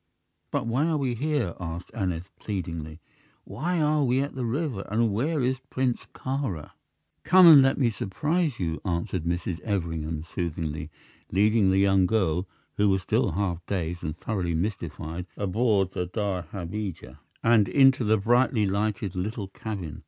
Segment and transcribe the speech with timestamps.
[0.49, 2.99] "But why are we here?" asked Aneth, pleadingly.
[3.43, 6.71] "Why are we at the river, and where is Prince Kāra?"
[7.23, 9.59] "Come and let me surprise you," answered Mrs.
[9.59, 10.89] Everingham, soothingly,
[11.31, 17.19] leading the young girl, who was still half dazed and thoroughly mystified, aboard the dahabeah
[17.43, 19.99] and into the brightly lighted little cabin.